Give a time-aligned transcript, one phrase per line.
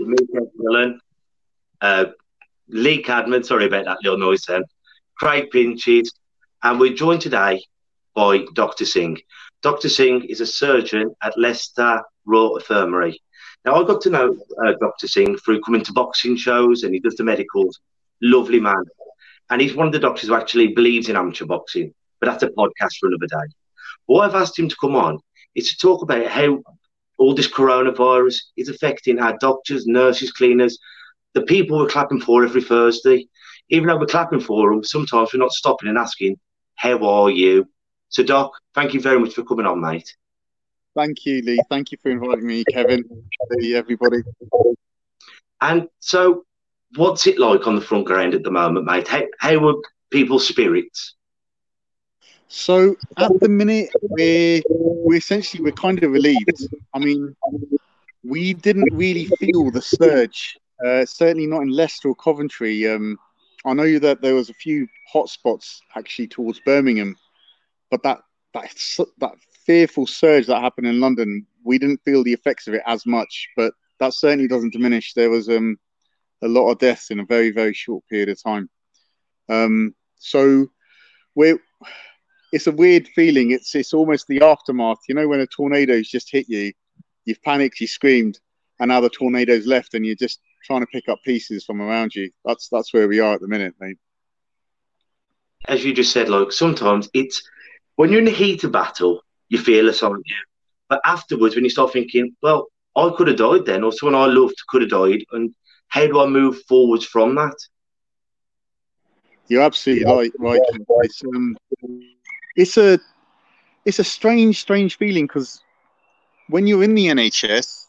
[0.00, 0.98] Mika Dillon,
[1.82, 2.06] uh,
[2.68, 4.64] Lee Cadman, sorry about that little noise then,
[5.18, 6.10] Craig Pinches,
[6.62, 7.62] and we're joined today
[8.14, 8.86] by Dr.
[8.86, 9.18] Singh.
[9.60, 9.90] Dr.
[9.90, 13.20] Singh is a surgeon at Leicester Royal Infirmary.
[13.66, 15.08] Now, I got to know uh, Dr.
[15.08, 17.80] Singh through coming to boxing shows and he does the medicals.
[18.22, 18.82] Lovely man.
[19.50, 22.48] And he's one of the doctors who actually believes in amateur boxing, but that's a
[22.48, 23.52] podcast for another day.
[24.06, 25.18] What I've asked him to come on
[25.54, 26.62] is to talk about how
[27.18, 30.78] all this coronavirus is affecting our doctors, nurses, cleaners,
[31.34, 33.28] the people we're clapping for every Thursday.
[33.70, 36.38] Even though we're clapping for them, sometimes we're not stopping and asking,
[36.76, 37.68] How are you?
[38.08, 40.16] So, Doc, thank you very much for coming on, mate.
[40.94, 41.60] Thank you, Lee.
[41.68, 43.04] Thank you for inviting me, Kevin.
[43.60, 44.22] Hey, everybody.
[45.60, 46.44] And so,
[46.96, 49.06] what's it like on the front ground at the moment, mate?
[49.06, 49.74] How, how are
[50.10, 51.14] people's spirits?
[52.48, 56.66] So at the minute, we're we essentially we're kind of relieved.
[56.94, 57.36] I mean,
[58.24, 60.58] we didn't really feel the surge.
[60.84, 62.88] Uh, certainly not in Leicester or Coventry.
[62.88, 63.18] Um,
[63.66, 67.16] I know that there was a few hotspots actually towards Birmingham,
[67.90, 68.20] but that
[68.54, 68.74] that
[69.18, 69.34] that
[69.66, 73.48] fearful surge that happened in London, we didn't feel the effects of it as much.
[73.56, 75.12] But that certainly doesn't diminish.
[75.12, 75.78] There was um,
[76.42, 78.70] a lot of deaths in a very very short period of time.
[79.50, 80.68] Um, so
[81.34, 81.60] we're
[82.52, 83.50] it's a weird feeling.
[83.50, 84.98] It's it's almost the aftermath.
[85.08, 86.72] You know, when a tornado's just hit you,
[87.24, 88.38] you've panicked, you screamed,
[88.80, 92.14] and now the tornado's left, and you're just trying to pick up pieces from around
[92.14, 92.30] you.
[92.44, 93.98] That's that's where we are at the minute, mate.
[95.66, 97.42] As you just said, like sometimes it's
[97.96, 100.36] when you're in the heat of battle, you feel it on you,
[100.88, 104.26] but afterwards, when you start thinking, well, I could have died then, or someone I
[104.32, 105.54] loved could have died, and
[105.88, 107.56] how do I move forwards from that?
[109.48, 110.30] You're absolutely right.
[110.38, 110.60] Right.
[111.02, 111.56] It's, um,
[112.56, 112.98] it's a
[113.84, 115.62] it's a strange, strange feeling because
[116.48, 117.86] when you're in the NHS,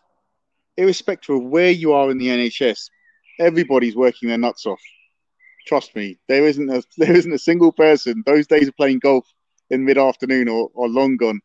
[0.77, 2.89] irrespective of where you are in the NHS,
[3.39, 4.81] everybody's working their nuts off.
[5.67, 8.23] Trust me, there isn't a there isn't a single person.
[8.25, 9.25] Those days of playing golf
[9.69, 11.41] in mid afternoon or, or long gone.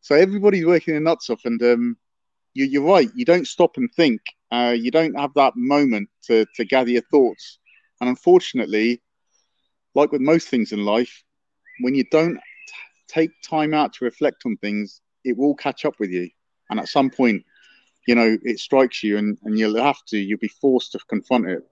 [0.00, 1.96] So everybody's working their nuts off, and um,
[2.54, 3.08] you, you're right.
[3.14, 4.20] You don't stop and think.
[4.50, 7.58] Uh, you don't have that moment to to gather your thoughts.
[8.00, 9.00] And unfortunately,
[9.94, 11.22] like with most things in life,
[11.82, 12.38] when you don't
[13.08, 16.28] take time out to reflect on things, it will catch up with you.
[16.70, 17.44] And at some point,
[18.06, 21.48] you know, it strikes you and, and you'll have to, you'll be forced to confront
[21.48, 21.62] it.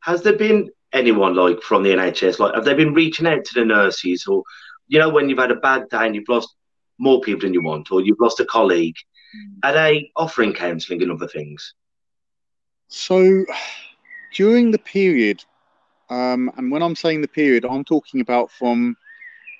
[0.00, 3.54] Has there been anyone like from the NHS, like, have they been reaching out to
[3.54, 4.42] the nurses or,
[4.86, 6.54] you know, when you've had a bad day and you've lost
[6.98, 8.96] more people than you want or you've lost a colleague,
[9.62, 11.74] are they offering counselling and other things?
[12.88, 13.44] So
[14.34, 15.44] during the period
[16.10, 18.96] um, and when I'm saying the period, I'm talking about from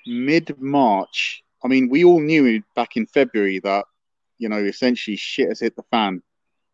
[0.05, 1.43] mid March.
[1.63, 3.85] I mean, we all knew back in February that,
[4.37, 6.21] you know, essentially shit has hit the fan.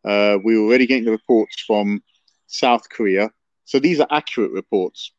[0.03, 2.03] Uh, we were already getting the reports from
[2.47, 3.31] South Korea.
[3.65, 5.13] So these are accurate reports.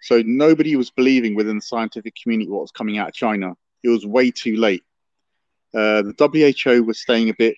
[0.00, 3.54] So nobody was believing within the scientific community what was coming out of China.
[3.82, 4.82] It was way too late.
[5.74, 7.54] Uh, the WHO was staying a bit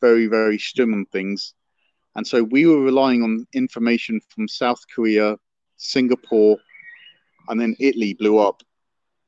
[0.00, 1.54] very, very stum on things.
[2.14, 5.36] And so we were relying on information from South Korea,
[5.76, 6.58] Singapore,
[7.48, 8.62] and then Italy blew up,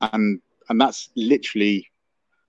[0.00, 1.86] and and that's literally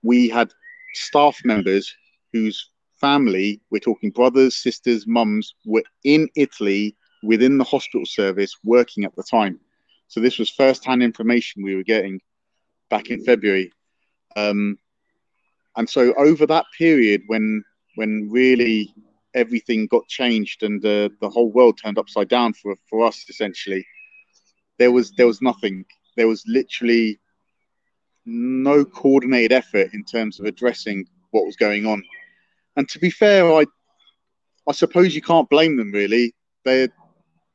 [0.02, 0.52] we had
[0.94, 1.94] staff members
[2.32, 9.04] whose family we're talking brothers, sisters, mums were in Italy within the hospital service working
[9.04, 9.58] at the time.
[10.08, 12.20] So this was first-hand information we were getting
[12.88, 13.72] back in February.
[14.36, 14.78] Um,
[15.76, 17.64] and so over that period when
[17.96, 18.94] when really
[19.34, 23.86] everything got changed and uh, the whole world turned upside down for for us essentially.
[24.78, 25.84] There was there was nothing.
[26.16, 27.20] There was literally
[28.26, 32.02] no coordinated effort in terms of addressing what was going on.
[32.76, 33.66] And to be fair, I
[34.68, 36.34] I suppose you can't blame them really.
[36.64, 36.88] They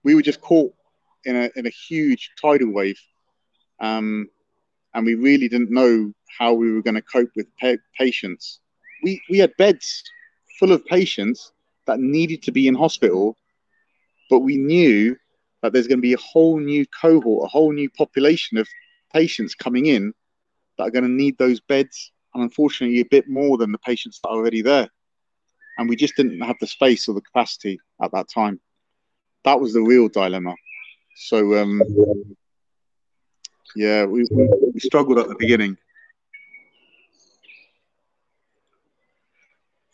[0.03, 0.73] we were just caught
[1.25, 2.99] in a in a huge tidal wave,
[3.79, 4.29] um,
[4.93, 8.59] and we really didn't know how we were going to cope with pa- patients.
[9.03, 10.03] We we had beds
[10.59, 11.51] full of patients
[11.87, 13.37] that needed to be in hospital,
[14.29, 15.15] but we knew
[15.61, 18.67] that there's going to be a whole new cohort, a whole new population of
[19.13, 20.13] patients coming in
[20.77, 24.19] that are going to need those beds and unfortunately a bit more than the patients
[24.21, 24.89] that are already there.
[25.77, 28.59] And we just didn't have the space or the capacity at that time.
[29.43, 30.55] That was the real dilemma.
[31.15, 31.81] So, um,
[33.75, 35.77] yeah, we, we, struggled at the beginning.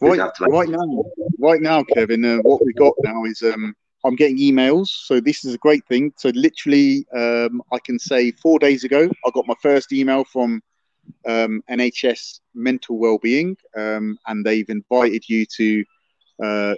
[0.02, 1.04] Right, right now,
[1.40, 4.88] right now, Kevin, uh, what we've got now is um, I'm getting emails.
[4.88, 6.12] So this is a great thing.
[6.18, 10.62] So literally, um, I can say four days ago, I got my first email from
[11.28, 15.86] um, NHS Mental Wellbeing, um, and they've invited you to
[16.44, 16.76] uh,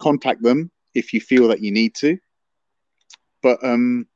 [0.00, 2.16] contact them if you feel that you need to.
[3.42, 4.06] But um,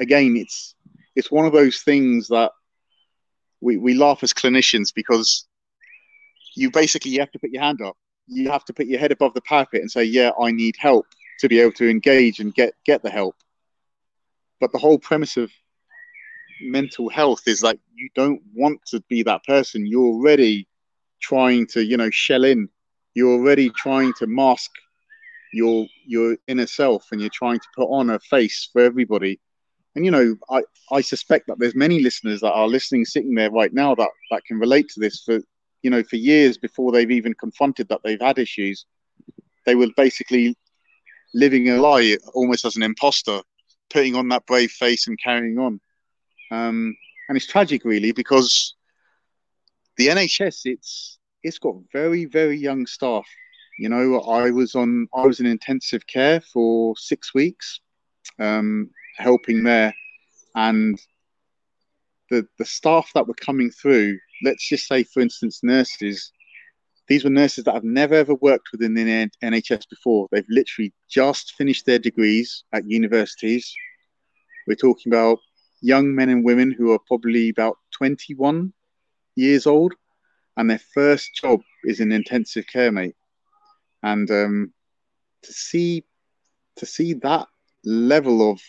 [0.00, 0.74] again, it's
[1.16, 2.52] it's one of those things that
[3.60, 5.46] we, we laugh as clinicians because
[6.56, 7.96] you basically you have to put your hand up.
[8.32, 11.06] You have to put your head above the parapet and say, "Yeah, I need help."
[11.42, 13.34] to be able to engage and get get the help.
[14.60, 15.50] But the whole premise of
[16.62, 19.84] mental health is like you don't want to be that person.
[19.84, 20.68] You're already
[21.20, 22.68] trying to, you know, shell in.
[23.14, 24.70] You're already trying to mask
[25.52, 29.40] your your inner self and you're trying to put on a face for everybody.
[29.96, 30.62] And you know, I,
[30.92, 34.44] I suspect that there's many listeners that are listening, sitting there right now that, that
[34.44, 35.40] can relate to this for
[35.82, 38.86] you know, for years before they've even confronted that they've had issues.
[39.66, 40.56] They were basically
[41.34, 43.40] living a lie almost as an imposter,
[43.90, 45.80] putting on that brave face and carrying on.
[46.50, 46.96] Um,
[47.28, 48.74] and it's tragic, really, because
[49.96, 53.26] the NHS it's it's got very very young staff.
[53.78, 57.80] You know, I was on I was in intensive care for six weeks,
[58.38, 59.94] um, helping there,
[60.54, 61.00] and
[62.30, 64.18] the the staff that were coming through.
[64.42, 66.32] Let's just say, for instance, nurses
[67.08, 70.28] these were nurses that have never ever worked within the NHS before.
[70.30, 73.74] They've literally just finished their degrees at universities.
[74.66, 75.38] We're talking about
[75.80, 78.72] young men and women who are probably about 21
[79.34, 79.94] years old,
[80.56, 83.16] and their first job is in intensive care, mate.
[84.02, 84.72] And um,
[85.42, 86.04] to see
[86.76, 87.46] to see that
[87.84, 88.60] level of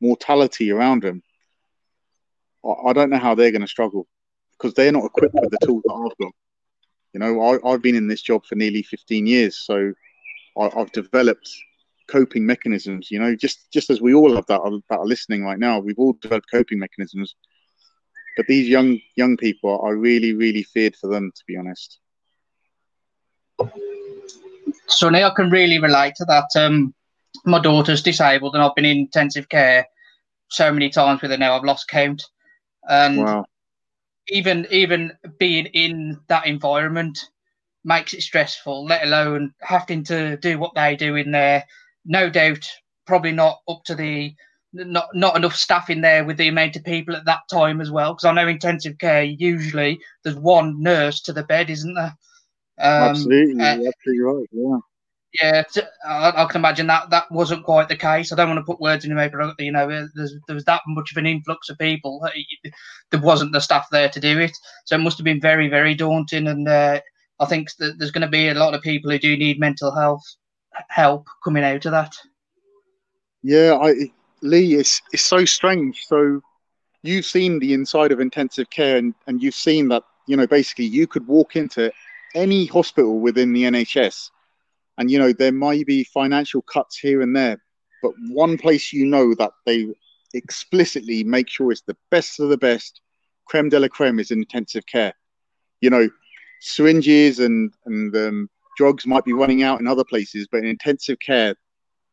[0.00, 1.22] mortality around them,
[2.64, 4.06] I, I don't know how they're going to struggle
[4.58, 6.32] because they're not equipped with the tools that I've got.
[7.14, 9.92] You know, I, have been in this job for nearly 15 years, so
[10.58, 11.50] I, have developed
[12.06, 13.10] coping mechanisms.
[13.10, 14.60] You know, just just as we all have that,
[14.90, 17.34] that are listening right now, we've all developed coping mechanisms.
[18.36, 21.98] But these young young people, I really really feared for them, to be honest.
[24.86, 26.48] Sonny, I can really relate to that.
[26.56, 26.94] Um,
[27.44, 29.86] my daughter's disabled, and I've been in intensive care
[30.50, 31.56] so many times with her now.
[31.56, 32.24] I've lost count.
[32.88, 33.44] And wow
[34.28, 37.18] even even being in that environment
[37.84, 41.64] makes it stressful, let alone having to do what they do in there.
[42.04, 42.68] No doubt,
[43.06, 44.34] probably not up to the
[44.72, 47.90] not not enough staff in there with the amount of people at that time as
[47.90, 48.12] well.
[48.12, 52.16] Because I know intensive care usually there's one nurse to the bed, isn't there?
[52.80, 54.46] Um, absolutely, uh, absolutely right.
[54.52, 54.78] Yeah
[55.34, 55.62] yeah,
[56.06, 58.32] I, can imagine that that wasn't quite the case.
[58.32, 60.82] I don't want to put words in your mouth, but you know, there was that
[60.86, 62.26] much of an influx of people.
[63.10, 65.94] There wasn't the staff there to do it, so it must have been very, very
[65.94, 66.46] daunting.
[66.46, 67.00] And uh,
[67.40, 69.94] I think that there's going to be a lot of people who do need mental
[69.94, 70.24] health
[70.88, 72.14] help coming out of that.
[73.42, 74.10] Yeah, I,
[74.40, 76.06] Lee, it's it's so strange.
[76.06, 76.40] So
[77.02, 80.86] you've seen the inside of intensive care, and, and you've seen that you know basically
[80.86, 81.92] you could walk into
[82.34, 84.30] any hospital within the NHS
[84.98, 87.58] and you know there might be financial cuts here and there
[88.02, 89.86] but one place you know that they
[90.34, 93.00] explicitly make sure it's the best of the best
[93.46, 95.14] creme de la creme is in intensive care.
[95.80, 96.08] You know
[96.60, 101.18] syringes and and um, drugs might be running out in other places but in intensive
[101.20, 101.54] care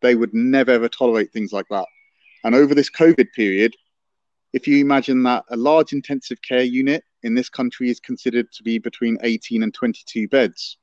[0.01, 1.85] they would never ever tolerate things like that.
[2.43, 3.75] And over this covid period
[4.53, 8.63] if you imagine that a large intensive care unit in this country is considered to
[8.63, 10.77] be between 18 and 22 beds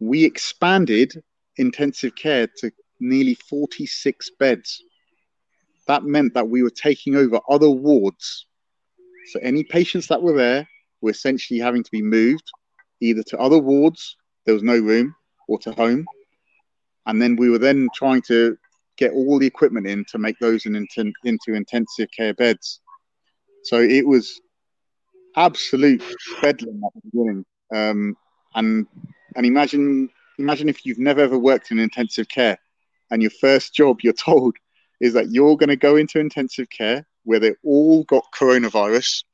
[0.00, 1.22] we expanded
[1.56, 4.82] intensive care to nearly 46 beds.
[5.86, 8.46] That meant that we were taking over other wards.
[9.32, 10.66] So any patients that were there
[11.00, 12.50] were essentially having to be moved
[13.00, 15.14] either to other wards, there was no room,
[15.48, 16.04] or to home.
[17.06, 18.56] And then we were then trying to
[18.96, 22.80] get all the equipment in to make those in, into, into intensive care beds.
[23.64, 24.40] So it was
[25.36, 26.02] absolute
[26.42, 27.44] bedlam at the beginning.
[27.74, 28.16] Um,
[28.54, 28.86] and
[29.36, 30.08] and imagine
[30.38, 32.58] imagine if you've never ever worked in intensive care
[33.10, 34.56] and your first job you're told
[35.00, 39.24] is that you're going to go into intensive care where they all got coronavirus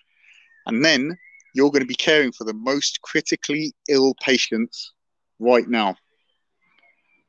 [0.67, 1.17] and then
[1.55, 4.93] you're going to be caring for the most critically ill patients
[5.39, 5.97] right now.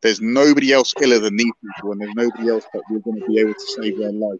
[0.01, 3.25] There's nobody else iller than these people, and there's nobody else that you're going to
[3.25, 4.39] be able to save their life.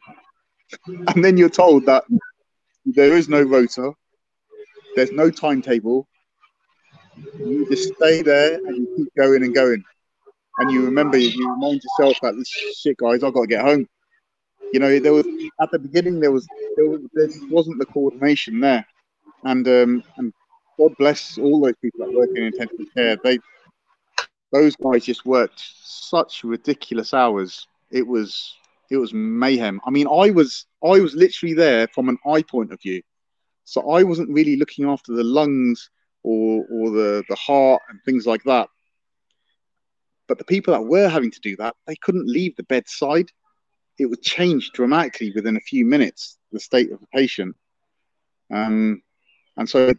[1.07, 2.03] And then you're told that
[2.85, 3.93] there is no rota,
[4.95, 6.07] There's no timetable.
[7.39, 9.83] You just stay there and you keep going and going.
[10.59, 13.87] And you remember, you remind yourself that this shit, guys, I've got to get home.
[14.73, 15.25] You know, there was
[15.61, 18.85] at the beginning there was there, was, there wasn't the coordination there,
[19.43, 20.33] and um, and
[20.77, 23.17] God bless all those people that work in intensive care.
[23.23, 23.39] They
[24.51, 27.65] those guys just worked such ridiculous hours.
[27.91, 28.55] It was
[28.89, 29.79] it was mayhem.
[29.85, 33.01] I mean, I was I was literally there from an eye point of view,
[33.63, 35.89] so I wasn't really looking after the lungs
[36.27, 38.69] or or the the heart and things like that.
[40.27, 43.31] But the people that were having to do that, they couldn't leave the bedside.
[43.97, 47.55] It would change dramatically within a few minutes the state of the patient.
[48.53, 49.01] Um,
[49.55, 49.93] and so,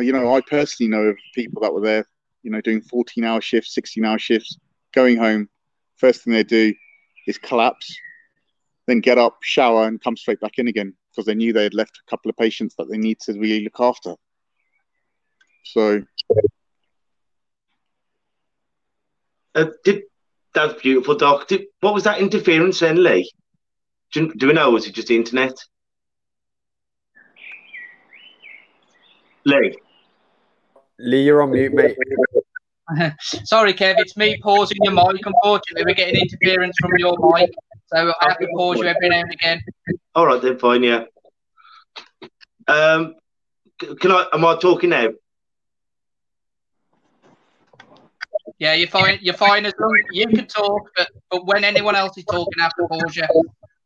[0.00, 2.06] you know, I personally know of people that were there,
[2.42, 4.56] you know, doing 14 hour shifts, 16 hour shifts,
[4.94, 5.48] going home.
[5.96, 6.72] First thing they do
[7.26, 7.94] is collapse,
[8.86, 11.74] then get up, shower, and come straight back in again because they knew they had
[11.74, 14.14] left a couple of patients that they need to really look after.
[15.64, 16.02] So,
[19.54, 20.02] uh, did
[20.54, 21.48] that's beautiful, Doc.
[21.48, 23.30] Did, what was that interference then, Lee?
[24.12, 24.70] Do, do we know?
[24.70, 25.54] Was it just the internet?
[29.44, 29.76] Lee.
[30.98, 31.96] Lee, you're on mute, mate.
[33.20, 35.24] Sorry, Kev, it's me pausing your mic.
[35.24, 37.50] Unfortunately, we're getting interference from your mic,
[37.86, 39.60] so I have to pause you every now and again.
[40.14, 41.04] All right, then, fine, yeah.
[42.68, 43.14] Um,
[43.78, 44.26] can I?
[44.32, 45.08] Am I talking now?
[48.62, 49.18] Yeah, you're fine.
[49.20, 52.62] You're fine as long you can talk, but, but when anyone else is talking, I
[52.62, 53.24] have to pause you.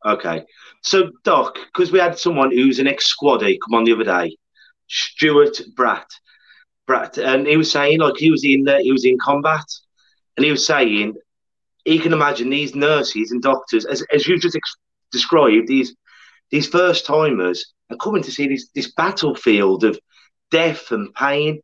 [0.04, 0.44] Okay.
[0.82, 4.36] So, Doc, because we had someone who's an ex squaddy come on the other day,
[4.86, 6.04] Stuart Bratt,
[6.86, 9.64] Bratt, and he was saying like he was in the, he was in combat,
[10.36, 11.14] and he was saying
[11.86, 14.76] he can imagine these nurses and doctors, as, as you just ex-
[15.10, 15.96] described, these
[16.50, 19.98] these first timers are coming to see this this battlefield of
[20.50, 21.62] death and pain.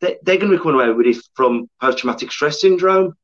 [0.00, 3.14] They, they're going to be coming away with it from post traumatic stress syndrome.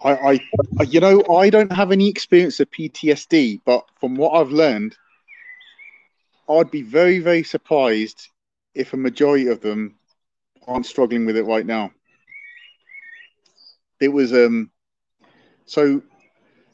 [0.00, 0.40] I,
[0.78, 4.96] I, you know, I don't have any experience of PTSD, but from what I've learned,
[6.48, 8.28] I'd be very, very surprised
[8.74, 9.96] if a majority of them
[10.68, 11.90] aren't struggling with it right now.
[14.00, 14.70] It was um,
[15.66, 16.00] so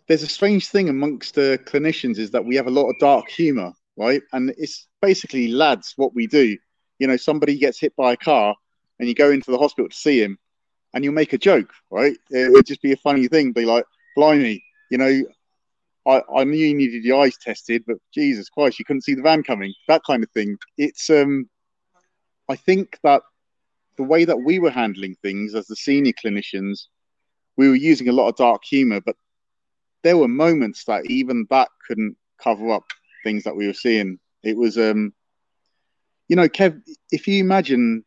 [0.06, 3.28] there's a strange thing amongst the clinicians is that we have a lot of dark
[3.30, 4.22] humor, right?
[4.32, 6.56] And it's basically lads what we do.
[6.98, 8.54] You know, somebody gets hit by a car,
[8.98, 10.38] and you go into the hospital to see him,
[10.92, 12.16] and you'll make a joke, right?
[12.30, 13.84] It would just be a funny thing, be like,
[14.16, 15.22] "Blimey, you know,
[16.06, 19.22] I, I knew you needed your eyes tested, but Jesus Christ, you couldn't see the
[19.22, 20.56] van coming." That kind of thing.
[20.78, 21.48] It's um,
[22.48, 23.22] I think that
[23.96, 26.86] the way that we were handling things as the senior clinicians,
[27.56, 29.16] we were using a lot of dark humor, but
[30.02, 32.84] there were moments that even that couldn't cover up
[33.22, 34.18] things that we were seeing.
[34.42, 35.14] It was um,
[36.28, 38.04] you know, Kev, if you imagine,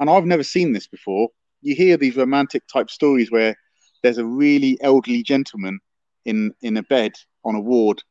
[0.00, 1.28] and I've never seen this before
[1.62, 3.56] you hear these romantic type stories where
[4.02, 5.80] there's a really elderly gentleman
[6.24, 7.12] in in a bed
[7.44, 8.02] on a ward,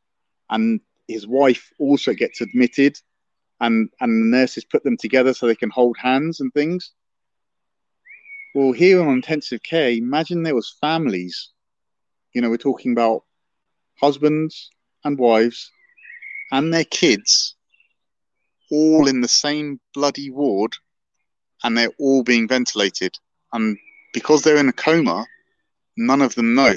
[0.49, 2.97] and his wife also gets admitted,
[3.61, 6.91] and and the nurses put them together so they can hold hands and things.
[8.55, 11.51] Well, here on intensive care, imagine there was families.
[12.33, 13.23] You know, we're talking about
[13.99, 14.69] husbands
[15.03, 15.71] and wives
[16.51, 17.55] and their kids
[18.71, 20.73] all in the same bloody ward
[21.63, 23.17] and they're all being ventilated
[23.53, 23.77] and
[24.13, 25.25] because they're in a coma,
[25.95, 26.75] none of them know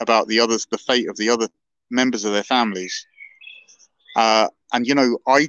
[0.00, 1.48] about the others, the fate of the other
[1.90, 3.06] members of their families.
[4.14, 5.48] Uh, and you know, I,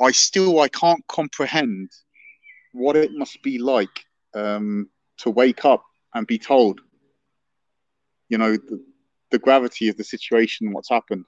[0.00, 1.90] I still I can't comprehend
[2.72, 4.88] what it must be like um,
[5.18, 6.80] to wake up and be told,
[8.28, 8.82] you know, the,
[9.30, 11.24] the gravity of the situation, what's happened.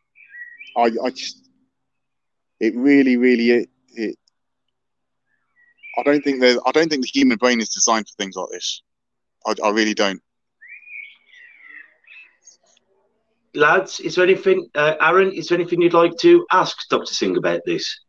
[0.77, 1.44] I, I just,
[2.65, 4.17] it really, really, it, it
[5.99, 6.59] I don't think there's.
[6.67, 8.83] I don't think the human brain is designed for things like this.
[9.47, 10.21] I, I really don't.
[13.55, 15.31] Lads, is there anything, uh, Aaron?
[15.31, 18.01] Is there anything you'd like to ask Doctor Singh about this?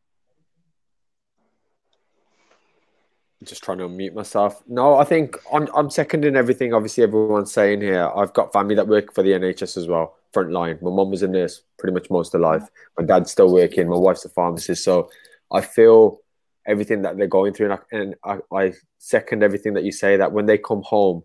[3.45, 4.61] Just trying to unmute myself.
[4.67, 6.73] No, I think I'm I'm seconding everything.
[6.73, 8.09] Obviously, everyone's saying here.
[8.15, 10.79] I've got family that work for the NHS as well, front line.
[10.81, 12.67] My mum was a nurse pretty much most of life.
[12.97, 13.89] My dad's still working.
[13.89, 14.83] My wife's a pharmacist.
[14.83, 15.09] So
[15.51, 16.19] I feel
[16.67, 17.71] everything that they're going through.
[17.71, 18.15] And, I, and
[18.51, 21.23] I, I, second everything that you say that when they come home,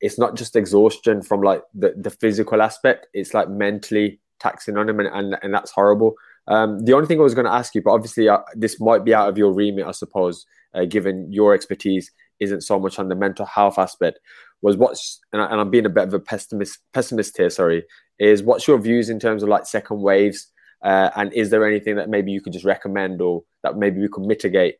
[0.00, 4.86] it's not just exhaustion from like the, the physical aspect, it's like mentally taxing on
[4.86, 6.14] them, and, and, and that's horrible.
[6.48, 9.04] Um, the only thing I was going to ask you, but obviously uh, this might
[9.04, 12.10] be out of your remit, I suppose, uh, given your expertise
[12.40, 14.18] isn't so much on the mental health aspect,
[14.62, 17.84] was what's, and, I, am being a bit of a pessimist, pessimist here, sorry,
[18.18, 20.48] is what's your views in terms of like second waves?
[20.82, 24.08] Uh, and is there anything that maybe you could just recommend or that maybe we
[24.08, 24.76] could mitigate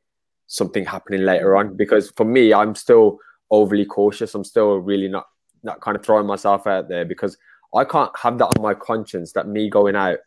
[0.47, 1.76] something happening later on?
[1.76, 3.18] Because for me, I'm still
[3.50, 4.35] overly cautious.
[4.35, 5.26] I'm still really not
[5.62, 7.37] not kind of throwing myself out there because
[7.75, 10.18] I can't have that on my conscience that me going out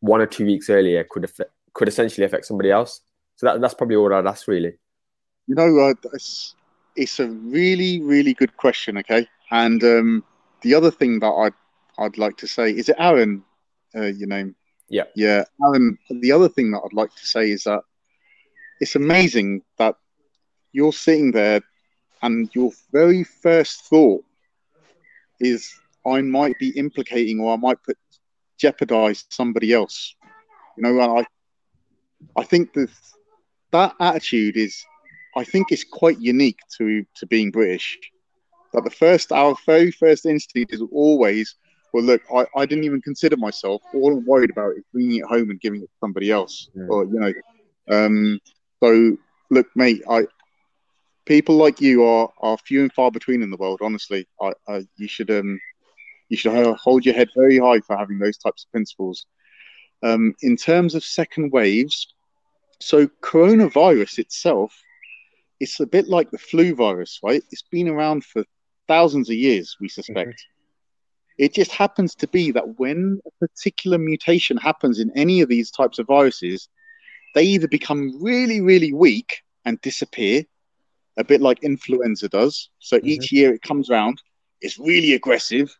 [0.00, 3.00] one or two weeks earlier could affect, could essentially affect somebody else.
[3.36, 4.74] So that, that's probably all I'd ask, really.
[5.46, 6.54] You know, uh, it's,
[6.96, 8.98] it's a really, really good question.
[8.98, 10.24] Okay, and um,
[10.62, 11.54] the other thing that I'd
[11.98, 13.44] I'd like to say is it Aaron,
[13.94, 14.54] uh, your name?
[14.88, 15.98] Yeah, yeah, Aaron.
[16.10, 17.82] The other thing that I'd like to say is that
[18.80, 19.96] it's amazing that
[20.72, 21.60] you're sitting there
[22.22, 24.24] and your very first thought
[25.40, 25.72] is
[26.06, 27.96] I might be implicating or I might put
[28.58, 30.14] jeopardize somebody else.
[30.76, 31.24] You know, I
[32.36, 32.90] I think that
[33.72, 34.84] that attitude is
[35.36, 37.98] I think it's quite unique to to being British.
[38.72, 41.54] That the first our very first instinct is always,
[41.92, 43.82] well, look, I, I didn't even consider myself.
[43.94, 46.68] All I'm worried about is bringing it home and giving it to somebody else.
[46.74, 46.86] Yeah.
[46.88, 47.32] Or you know,
[47.90, 48.40] um,
[48.82, 49.16] so
[49.50, 50.26] look, mate, I
[51.26, 53.80] people like you are are few and far between in the world.
[53.82, 55.60] Honestly, I, I you should um
[56.28, 59.26] you should hold your head very high for having those types of principles.
[60.02, 62.14] Um, in terms of second waves,
[62.80, 64.74] so coronavirus itself,
[65.60, 67.42] it's a bit like the flu virus, right?
[67.50, 68.44] It's been around for
[68.88, 70.30] thousands of years, we suspect.
[70.30, 71.44] Mm-hmm.
[71.44, 75.70] It just happens to be that when a particular mutation happens in any of these
[75.70, 76.68] types of viruses,
[77.34, 80.44] they either become really, really weak and disappear,
[81.18, 82.70] a bit like influenza does.
[82.78, 83.08] So mm-hmm.
[83.08, 84.22] each year it comes around,
[84.60, 85.76] it's really aggressive,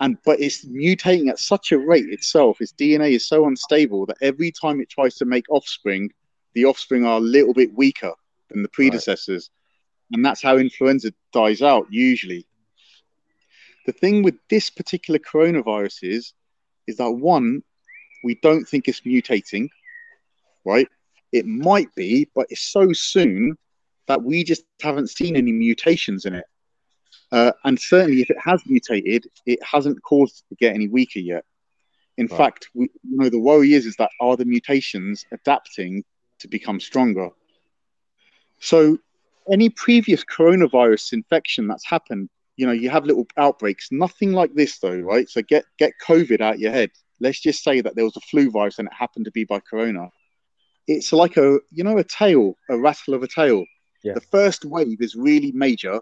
[0.00, 2.60] and but it's mutating at such a rate itself.
[2.60, 6.10] Its DNA is so unstable that every time it tries to make offspring,
[6.54, 8.14] the offspring are a little bit weaker
[8.50, 9.50] than the predecessors,
[10.10, 10.16] right.
[10.16, 12.46] and that's how influenza dies out usually.
[13.86, 16.34] The thing with this particular coronavirus is,
[16.86, 17.62] is that one,
[18.22, 19.68] we don't think it's mutating,
[20.64, 20.88] right?
[21.32, 23.56] It might be, but it's so soon
[24.06, 26.44] that we just haven't seen any mutations in it.
[27.32, 31.20] Uh, and certainly, if it has mutated, it hasn't caused it to get any weaker
[31.20, 31.44] yet.
[32.18, 32.36] In right.
[32.36, 36.04] fact, we, you know, the worry is is that are the mutations adapting
[36.40, 37.30] to become stronger?
[38.60, 38.98] So,
[39.50, 43.88] any previous coronavirus infection that's happened, you know, you have little outbreaks.
[43.90, 45.28] Nothing like this, though, right?
[45.28, 46.90] So get get COVID out of your head.
[47.18, 49.60] Let's just say that there was a flu virus and it happened to be by
[49.60, 50.10] corona.
[50.86, 53.64] It's like a you know a tail, a rattle of a tail.
[54.04, 54.14] Yeah.
[54.14, 56.00] The first wave is really major,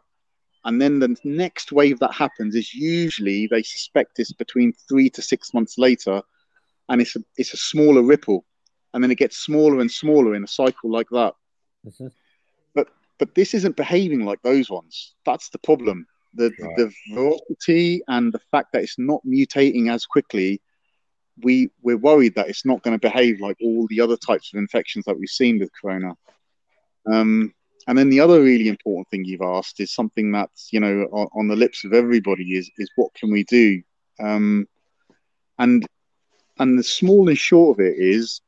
[0.64, 5.23] and then the next wave that happens is usually they suspect it's between three to
[5.23, 6.23] six months later,
[6.88, 8.44] and it's a, it's a smaller ripple,
[8.92, 11.35] and then it gets smaller and smaller in a cycle like that.
[11.87, 12.09] Mm-hmm.
[13.19, 15.15] But this isn't behaving like those ones.
[15.27, 16.07] That's the problem.
[16.35, 16.77] The right.
[16.77, 20.61] the velocity and the fact that it's not mutating as quickly.
[21.43, 24.59] We we're worried that it's not going to behave like all the other types of
[24.59, 26.15] infections that we've seen with corona.
[27.07, 27.55] Um,
[27.87, 31.29] and then the other really important thing you've asked is something that's you know on,
[31.35, 33.83] on the lips of everybody is is what can we do?
[34.21, 34.69] Um,
[35.59, 35.87] and
[36.59, 38.41] and the small and short of it is,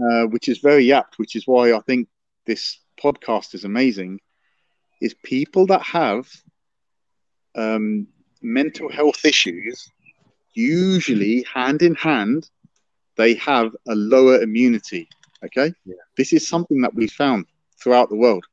[0.00, 2.08] uh, which is very apt, which is why I think
[2.46, 4.20] this podcast is amazing,
[5.00, 6.28] is people that have
[7.54, 8.06] um,
[8.42, 9.90] mental health issues,
[10.54, 12.48] usually hand in hand,
[13.16, 15.08] they have a lower immunity.
[15.44, 15.94] Okay, yeah.
[16.16, 17.46] this is something that we found
[17.78, 18.44] throughout the world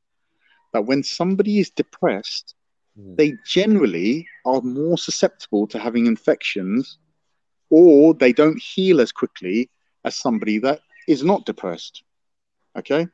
[0.74, 2.54] that when somebody is depressed,
[2.98, 3.16] mm.
[3.16, 6.98] they generally are more susceptible to having infections
[7.70, 9.70] or they don't heal as quickly
[10.04, 12.02] as somebody that is not depressed.
[12.76, 13.06] Okay?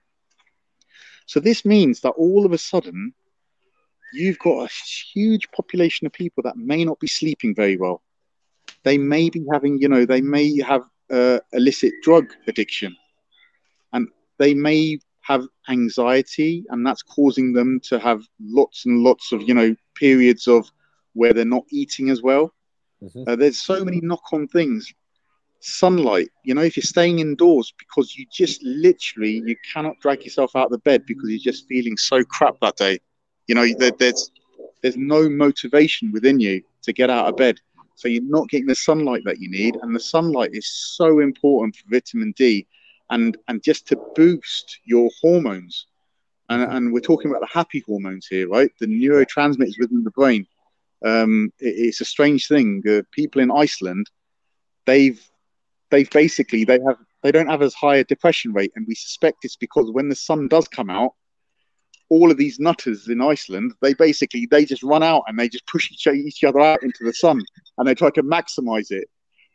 [1.26, 3.14] So this means that all of a sudden,
[4.12, 4.72] you've got a
[5.12, 8.02] huge population of people that may not be sleeping very well.
[8.82, 12.96] They may be having, you know, they may have uh, illicit drug addiction,
[13.92, 19.42] and they may have anxiety and that's causing them to have lots and lots of
[19.42, 20.68] you know periods of
[21.12, 22.52] where they're not eating as well
[23.02, 23.22] mm-hmm.
[23.28, 24.92] uh, there's so many knock-on things
[25.60, 30.56] sunlight you know if you're staying indoors because you just literally you cannot drag yourself
[30.56, 32.98] out of the bed because you're just feeling so crap that day
[33.46, 34.30] you know there, there's
[34.82, 37.58] there's no motivation within you to get out of bed
[37.94, 41.76] so you're not getting the sunlight that you need and the sunlight is so important
[41.76, 42.66] for vitamin d
[43.10, 45.86] and and just to boost your hormones.
[46.48, 48.70] And, and we're talking about the happy hormones here, right?
[48.80, 50.46] The neurotransmitters within the brain.
[51.04, 52.82] Um, it, it's a strange thing.
[52.88, 54.10] Uh, people in Iceland,
[54.84, 55.20] they've
[55.90, 59.44] they've basically they have they don't have as high a depression rate, and we suspect
[59.44, 61.12] it's because when the sun does come out,
[62.08, 65.66] all of these nutters in Iceland, they basically they just run out and they just
[65.66, 67.40] push each, each other out into the sun,
[67.78, 69.08] and they try to maximize it.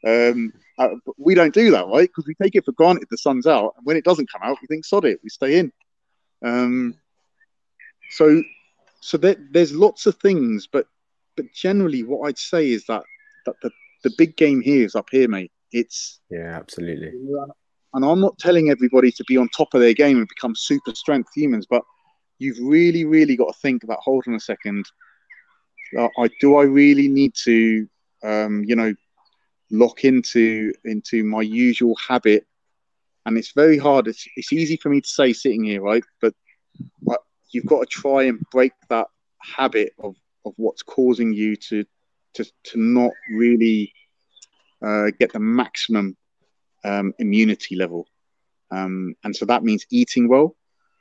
[0.06, 2.08] Um, uh, we don't do that, right?
[2.08, 4.58] Because we take it for granted the sun's out, and when it doesn't come out,
[4.62, 5.72] we think sod it, we stay in.
[6.44, 6.96] Um,
[8.12, 8.44] so,
[9.02, 10.88] so there, there's lots of things, but
[11.36, 13.04] but generally, what I'd say is that
[13.46, 13.72] that the,
[14.04, 15.52] the big game here is up here, mate.
[15.72, 17.12] It's yeah, absolutely.
[17.94, 20.94] And I'm not telling everybody to be on top of their game and become super
[20.94, 21.82] strength humans, but
[22.40, 24.00] you've really, really got to think about.
[24.02, 24.86] Hold on a second.
[25.98, 27.88] Uh, I do I really need to,
[28.24, 28.94] um, you know,
[29.72, 32.46] lock into into my usual habit?
[33.26, 34.08] And it's very hard.
[34.08, 36.04] It's it's easy for me to say sitting here, right?
[36.22, 36.34] But,
[37.02, 39.08] but you've got to try and break that
[39.42, 41.86] habit of of what's causing you to
[42.34, 43.94] to to not really
[44.84, 46.18] uh, get the maximum
[46.84, 48.08] um, immunity level.
[48.72, 50.56] Um, and so that means eating well,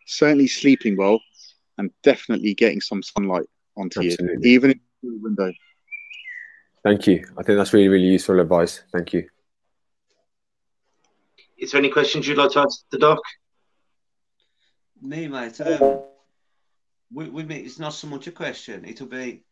[0.07, 1.21] certainly sleeping well,
[1.79, 4.49] and definitely getting some sunlight onto Absolutely.
[4.49, 5.53] you, even in the window.
[6.83, 7.25] Thank you.
[7.39, 8.83] I think that's really, really useful advice.
[8.93, 9.27] Thank you.
[11.57, 13.21] Is there any questions you'd like to ask the doc?
[15.01, 15.61] Me, mate.
[15.61, 16.03] Um,
[17.13, 18.85] with, with me, it's not so much a question.
[18.85, 19.45] It'll be,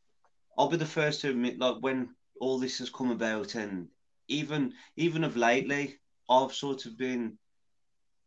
[0.59, 3.89] I'll be the first to admit, like when all this has come about, and
[4.33, 7.39] even even of lately, I've sort of been,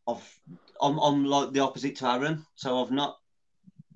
[0.07, 0.39] I've,
[0.81, 2.45] I'm, I'm like the opposite to Aaron.
[2.55, 3.17] So I've not,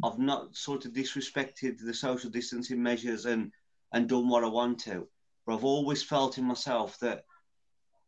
[0.04, 3.52] I've not sort of disrespected the social distancing measures and
[3.92, 5.08] and done what I want to.
[5.46, 7.26] But I've always felt in myself that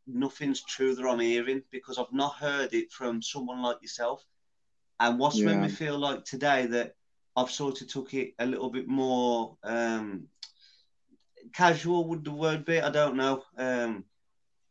[0.08, 4.24] nothing's true that I'm hearing because I've not heard it from someone like yourself.
[5.00, 5.48] And what's yeah.
[5.48, 6.96] made me feel like today that
[7.36, 10.28] I've sort of took it a little bit more um,
[11.54, 12.80] casual would the word be?
[12.80, 13.44] I don't know.
[13.58, 14.06] Um,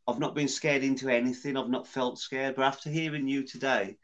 [0.06, 1.56] I've not been scared into anything.
[1.56, 2.56] I've not felt scared.
[2.56, 3.96] But after hearing you today,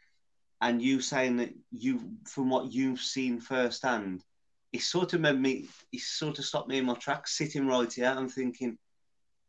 [0.60, 4.24] and you saying that you, from what you've seen firsthand,
[4.72, 5.68] it sort of made me.
[5.92, 8.78] It sort of stopped me in my tracks, sitting right here and thinking,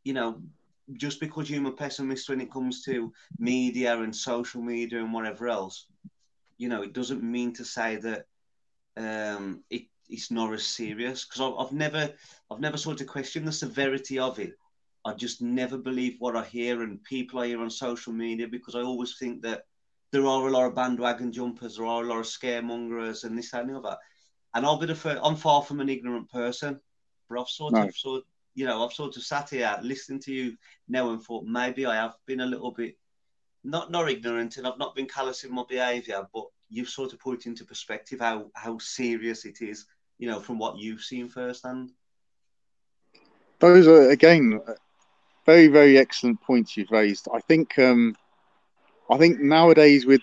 [0.04, 0.42] you know,
[0.94, 5.48] just because you're a pessimist when it comes to media and social media and whatever
[5.48, 5.88] else,
[6.58, 8.26] you know, it doesn't mean to say that
[8.96, 12.14] um, it, it's not as serious because I've, I've never
[12.50, 14.54] I've never sort of questioned the severity of it.
[15.06, 18.76] I just never believe what I hear and people I hear on social media because
[18.76, 19.66] I always think that
[20.12, 23.54] there are a lot of bandwagon jumpers, there are a lot of scaremongers and this
[23.54, 23.98] and the other.
[24.54, 26.80] And I'll be the first, I'm far from an ignorant person,
[27.30, 27.84] but I've sort no.
[27.84, 28.24] of sort
[28.58, 31.96] you know, I've sort of sat here listening to you now and thought maybe I
[31.96, 32.98] have been a little bit
[33.64, 37.20] not not ignorant and I've not been callous in my behaviour, but you've sort of
[37.20, 39.86] put into perspective how how serious it is,
[40.18, 41.92] you know, from what you've seen firsthand.
[43.60, 44.62] Those are again
[45.46, 47.28] very very excellent points you've raised.
[47.34, 48.16] I think um,
[49.10, 50.22] I think nowadays with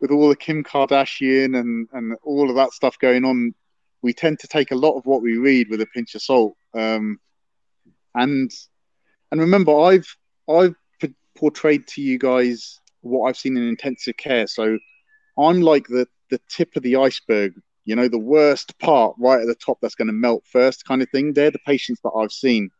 [0.00, 3.54] with all the Kim Kardashian and and all of that stuff going on,
[4.02, 6.56] we tend to take a lot of what we read with a pinch of salt.
[6.74, 7.18] Um,
[8.14, 8.50] and
[9.30, 10.16] and remember, I've
[10.48, 10.74] I've
[11.36, 14.46] portrayed to you guys what I've seen in intensive care.
[14.46, 14.78] So
[15.38, 17.54] I'm like the the tip of the iceberg,
[17.86, 21.00] you know, the worst part right at the top that's going to melt first, kind
[21.00, 21.32] of thing.
[21.32, 22.70] They're the patients that I've seen.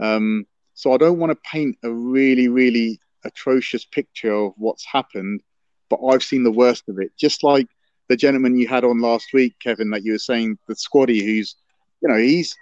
[0.00, 5.42] Um, so I don't want to paint a really, really atrocious picture of what's happened,
[5.90, 7.10] but I've seen the worst of it.
[7.18, 7.66] Just like
[8.08, 11.56] the gentleman you had on last week, Kevin, that you were saying, the squaddy, who's,
[12.00, 12.54] you know, he's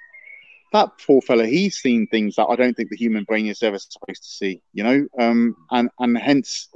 [0.72, 1.46] that poor fella.
[1.46, 4.60] He's seen things that I don't think the human brain is ever supposed to see.
[4.72, 6.68] You know, um, and and hence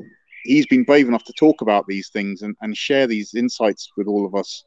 [0.45, 4.07] he's been brave enough to talk about these things and, and share these insights with
[4.07, 4.65] all of us.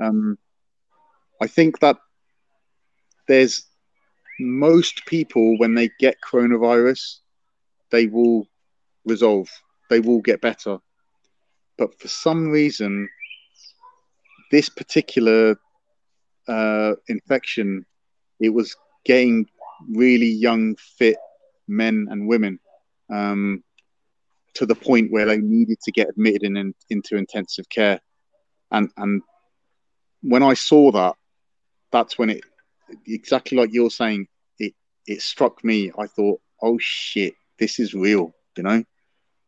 [0.00, 0.38] Um,
[1.40, 1.96] I think that
[3.28, 3.66] there's
[4.38, 7.18] most people when they get coronavirus,
[7.90, 8.46] they will
[9.04, 9.48] resolve,
[9.88, 10.78] they will get better.
[11.76, 13.08] But for some reason,
[14.50, 15.56] this particular
[16.48, 17.86] uh, infection,
[18.40, 19.46] it was getting
[19.88, 21.16] really young, fit
[21.68, 22.58] men and women.
[23.10, 23.64] Um,
[24.54, 28.00] to the point where they needed to get admitted in, in, into intensive care.
[28.70, 29.22] And and
[30.22, 31.16] when I saw that,
[31.92, 32.42] that's when it
[33.06, 34.26] exactly like you're saying,
[34.58, 34.74] it
[35.06, 35.92] it struck me.
[35.98, 38.32] I thought, oh shit, this is real.
[38.56, 38.84] You know,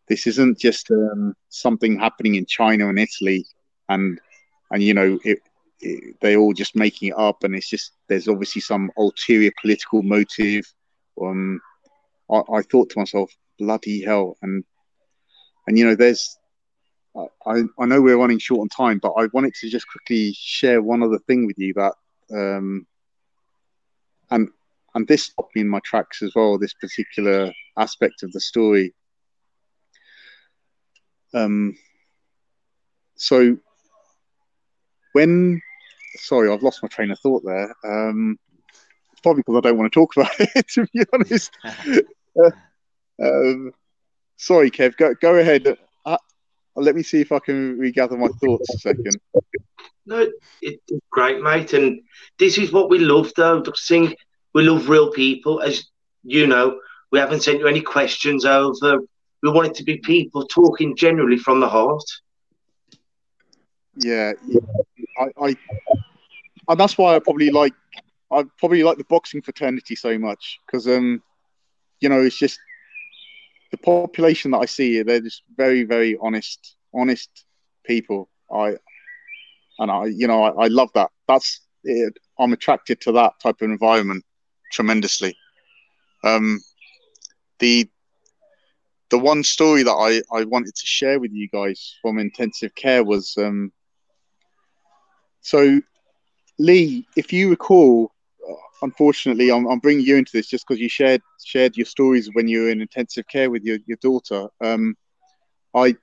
[0.08, 3.46] this isn't just um, something happening in China and Italy,
[3.88, 4.20] and
[4.70, 5.40] and you know it,
[6.20, 10.64] they're all just making it up, and it's just there's obviously some ulterior political motive.
[11.20, 11.60] Um,
[12.30, 14.64] I, I thought to myself, bloody hell, and
[15.66, 16.38] and you know, there's
[17.46, 20.80] I, I know we're running short on time, but I wanted to just quickly share
[20.80, 21.94] one other thing with you that
[22.32, 22.86] um,
[24.30, 24.48] and
[24.94, 26.58] and this stopped me in my tracks as well.
[26.58, 28.94] This particular aspect of the story.
[31.34, 31.76] Um,
[33.16, 33.56] so
[35.12, 35.60] when
[36.16, 37.74] sorry, I've lost my train of thought there.
[37.84, 38.38] Um,
[39.22, 40.68] probably because I don't want to talk about it.
[40.68, 41.50] To be honest.
[42.44, 42.50] uh,
[43.22, 43.72] um,
[44.36, 44.96] sorry, Kev.
[44.96, 45.78] Go go ahead.
[46.04, 46.16] Uh,
[46.76, 49.16] let me see if I can regather my thoughts a second.
[50.06, 50.26] No,
[50.60, 51.72] it's great, mate.
[51.74, 52.00] And
[52.38, 53.60] this is what we love, though.
[53.60, 53.76] Dr.
[53.76, 54.14] Singh,
[54.54, 55.60] we love real people.
[55.60, 55.84] As
[56.24, 56.80] you know,
[57.10, 58.98] we haven't sent you any questions over.
[59.42, 62.04] We want it to be people talking generally from the heart.
[63.96, 64.32] Yeah,
[65.18, 65.56] I, I
[66.68, 67.74] and that's why I probably like
[68.30, 71.22] I probably like the boxing fraternity so much because um,
[72.00, 72.58] you know, it's just
[73.72, 75.02] the population that I see.
[75.02, 77.28] They're just very, very honest, honest
[77.84, 78.28] people.
[78.54, 78.76] I
[79.78, 81.10] and I, you know, I, I love that.
[81.26, 82.16] That's it.
[82.38, 84.24] I'm attracted to that type of environment
[84.70, 85.36] tremendously.
[86.22, 86.60] Um,
[87.58, 87.88] the
[89.10, 93.04] the one story that I, I wanted to share with you guys from intensive care
[93.04, 93.72] was um,
[95.40, 95.80] so
[96.58, 98.11] Lee, if you recall,
[98.82, 102.48] unfortunately, I'm, I'm bringing you into this just because you shared shared your stories when
[102.48, 104.48] you were in intensive care with your, your daughter.
[104.62, 104.96] Um,
[105.74, 105.96] I,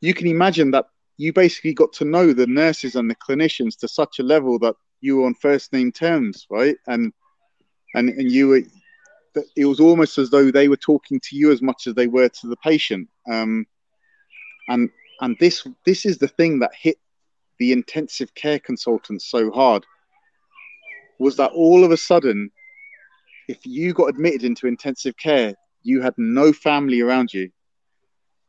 [0.00, 0.86] you can imagine that
[1.16, 4.74] you basically got to know the nurses and the clinicians to such a level that
[5.00, 6.76] you were on first name terms, right?
[6.86, 7.12] And
[7.94, 8.62] and and you were,
[9.56, 12.28] it was almost as though they were talking to you as much as they were
[12.28, 13.08] to the patient.
[13.30, 13.66] Um,
[14.68, 16.98] and and this this is the thing that hit
[17.58, 19.86] the intensive care consultants so hard
[21.18, 22.50] was that all of a sudden,
[23.48, 27.50] if you got admitted into intensive care, you had no family around you.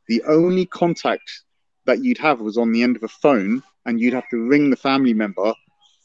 [0.07, 1.43] The only contact
[1.85, 4.69] that you'd have was on the end of a phone, and you'd have to ring
[4.69, 5.53] the family member,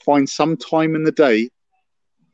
[0.05, 1.49] find some time in the day.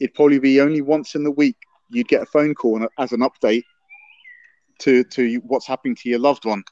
[0.00, 1.56] It'd probably be only once in the week
[1.90, 3.64] you'd get a phone call as an update
[4.80, 6.62] to to what's happening to your loved one.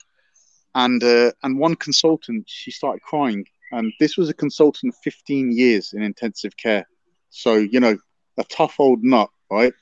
[0.74, 5.56] And uh, and one consultant, she started crying, and this was a consultant of 15
[5.56, 6.86] years in intensive care
[7.36, 7.98] so, you know,
[8.38, 9.74] a tough old nut, right?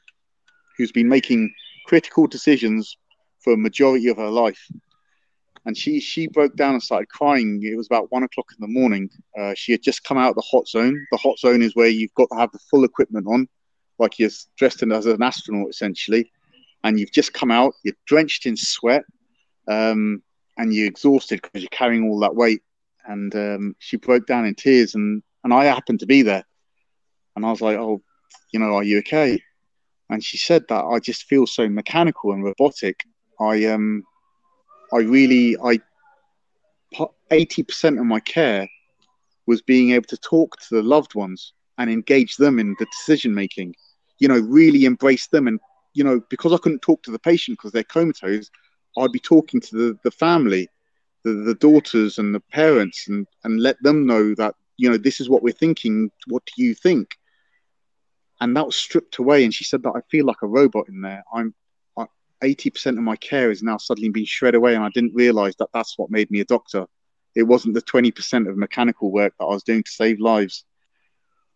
[0.77, 1.55] Who's been making
[1.87, 2.97] critical decisions
[3.39, 4.69] for a majority of her life.
[5.65, 7.63] And she she broke down and started crying.
[7.63, 9.09] It was about one o'clock in the morning.
[9.39, 11.07] Uh, she had just come out of the hot zone.
[11.13, 13.49] The hot zone is where you've got to have the full equipment on,
[14.01, 16.33] like you're dressed in as an astronaut essentially.
[16.83, 17.75] And you've just come out.
[17.85, 19.05] You're drenched in sweat,
[19.69, 20.23] um,
[20.59, 22.63] and you're exhausted because you're carrying all that weight.
[23.07, 24.97] And um, she broke down in tears.
[24.97, 26.45] And and I happened to be there.
[27.37, 28.03] And I was like, oh,
[28.53, 29.43] you know, are you okay?
[30.11, 33.05] And she said that I just feel so mechanical and robotic.
[33.41, 34.05] I um,
[34.93, 35.81] I really, I,
[37.31, 38.69] eighty percent of my care
[39.47, 43.35] was being able to talk to the loved ones and engage them in the decision
[43.35, 43.75] making.
[44.19, 45.59] You know, really embrace them, and
[45.95, 48.51] you know, because I couldn't talk to the patient because they're comatose,
[48.97, 50.69] I'd be talking to the the family,
[51.25, 55.21] the the daughters and the parents, and and let them know that you know this
[55.21, 56.11] is what we're thinking.
[56.29, 57.17] What do you think?
[58.45, 59.45] And that was stripped away.
[59.45, 61.25] And she said that I feel like a robot in there.
[61.33, 61.55] I'm
[62.43, 65.57] eighty percent of my care is now suddenly being shred away, and I didn't realize
[65.57, 66.87] that that's what made me a doctor.
[67.35, 70.65] It wasn't the twenty percent of mechanical work that I was doing to save lives,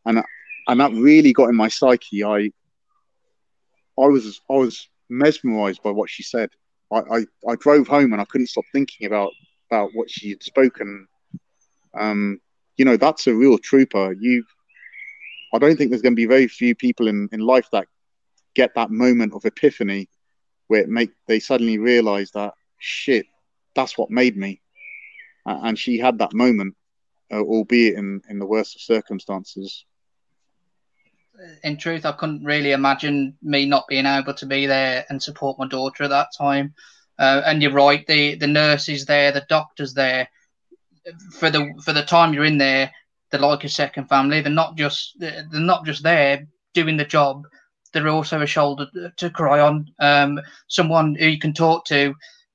[0.07, 0.23] and
[0.67, 2.25] and that really got in my psyche.
[2.25, 2.51] I
[3.99, 6.51] I was I was mesmerized by what she said.
[6.91, 9.33] I, I, I drove home and I couldn't stop thinking about
[9.71, 11.07] about what she had spoken.
[11.99, 12.41] Um,
[12.79, 14.15] you know, that's a real trooper.
[14.19, 14.45] You
[15.53, 17.87] I don't think there's going to be very few people in, in life that
[18.55, 20.09] get that moment of epiphany
[20.67, 23.27] where it make they suddenly realize that shit,
[23.75, 24.61] that's what made me.
[25.47, 26.77] And she had that moment,
[27.33, 29.87] uh, albeit in, in the worst of circumstances.
[31.63, 35.59] In truth, I couldn't really imagine me not being able to be there and support
[35.59, 36.75] my daughter at that time.
[37.19, 40.29] Uh, and you're right, the the nurses there, the doctors there,
[41.33, 42.93] for the for the time you're in there,
[43.31, 44.41] they're like a second family.
[44.41, 47.47] They're not just they're not just there doing the job.
[47.93, 48.87] They're also a shoulder
[49.17, 49.91] to cry on.
[49.99, 52.15] Um, someone who you can talk to,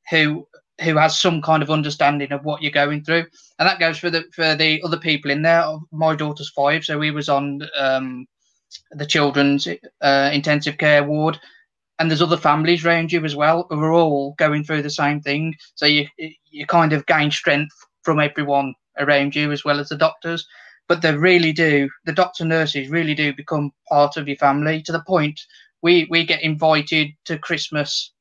[0.09, 0.47] who
[0.81, 3.25] who has some kind of understanding of what you're going through,
[3.59, 5.63] and that goes for the for the other people in there.
[5.91, 8.25] My daughter's five, so we was on um,
[8.91, 9.67] the children's
[10.01, 11.39] uh, intensive care ward,
[11.99, 15.21] and there's other families around you as well who are all going through the same
[15.21, 15.55] thing.
[15.75, 19.97] So you you kind of gain strength from everyone around you as well as the
[19.97, 20.47] doctors
[20.93, 21.89] but they really do.
[22.05, 25.41] The doctor nurses really do become part of your family to the point
[25.81, 28.11] we we get invited to Christmas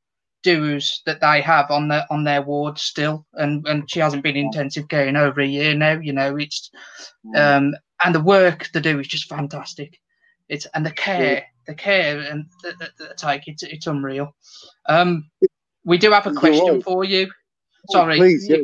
[0.43, 4.37] dues that they have on their on their ward still, and and she hasn't been
[4.37, 5.99] in intensive care in over a year now.
[6.01, 6.71] You know, it's
[7.37, 10.01] um and the work they do is just fantastic.
[10.49, 14.35] It's and the care, the care and the, the, the take it's it's unreal.
[14.89, 15.31] Um,
[15.85, 17.31] we do have a question for you.
[17.91, 18.63] Oh, Sorry, please, yeah,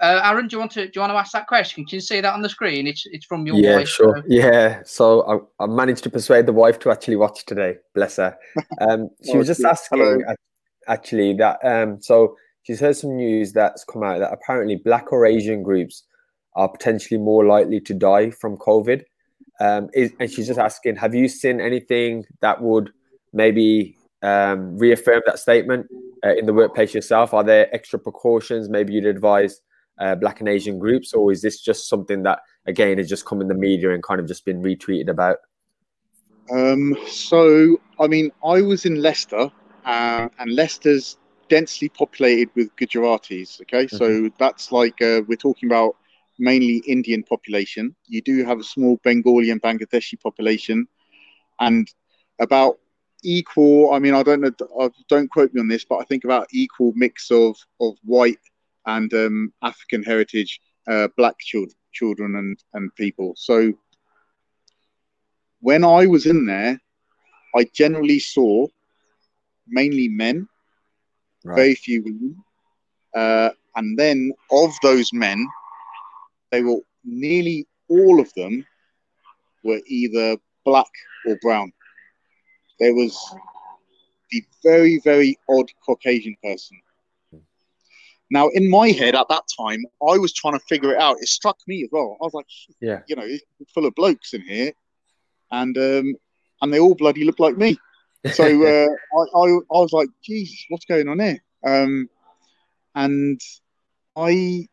[0.00, 1.84] Uh, Aaron, do you want to do you want to ask that question?
[1.84, 2.86] Can you see that on the screen?
[2.86, 3.88] It's it's from your yeah, wife.
[3.88, 4.18] sure.
[4.18, 7.76] so- Yeah, so I, I managed to persuade the wife to actually watch today.
[7.94, 8.36] Bless her.
[8.80, 10.18] Um, she Oh, was just asking Hello.
[10.86, 15.26] actually that um, so she's heard some news that's come out that apparently Black or
[15.26, 16.04] Asian groups
[16.54, 19.02] are potentially more likely to die from COVID.
[19.60, 22.90] Um, is, and she's just asking, have you seen anything that would
[23.32, 25.88] maybe um, reaffirm that statement
[26.24, 27.34] uh, in the workplace yourself?
[27.34, 29.60] Are there extra precautions maybe you'd advise
[29.98, 33.40] uh, Black and Asian groups, or is this just something that again has just come
[33.40, 35.38] in the media and kind of just been retweeted about?
[36.50, 39.50] Um, so, I mean, I was in Leicester,
[39.84, 43.60] uh, and Leicester's densely populated with Gujaratis.
[43.62, 45.96] Okay, so that's like uh, we're talking about
[46.38, 47.94] mainly Indian population.
[48.06, 50.86] You do have a small Bengali and Bangladeshi population,
[51.60, 51.90] and
[52.40, 52.78] about
[53.22, 53.92] equal.
[53.92, 54.90] I mean, I don't know.
[55.08, 58.38] Don't quote me on this, but I think about equal mix of of white
[58.88, 63.34] and um, African heritage, uh, black children, children and and people.
[63.36, 63.72] So
[65.60, 66.80] when I was in there,
[67.54, 68.66] I generally saw
[69.68, 70.48] mainly men,
[71.54, 72.36] very few women.
[73.14, 75.46] Uh, and then of those men,
[76.50, 78.66] they were nearly all of them
[79.64, 80.90] were either black
[81.26, 81.72] or brown.
[82.80, 83.16] There was
[84.30, 86.78] the very, very odd Caucasian person.
[88.30, 91.16] Now, in my head at that time, I was trying to figure it out.
[91.20, 92.16] It struck me as well.
[92.20, 92.46] I was like,
[92.80, 93.00] Yeah.
[93.06, 94.72] you know, it's full of blokes in here,
[95.50, 96.14] and um,
[96.60, 97.78] and they all bloody look like me.
[98.32, 98.88] So uh,
[99.18, 101.42] I, I I was like, Jesus, what's going on here?
[101.66, 102.08] Um,
[102.94, 103.40] and
[104.16, 104.66] I